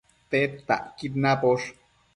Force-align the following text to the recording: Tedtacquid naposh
Tedtacquid 0.35 1.13
naposh 1.27 1.69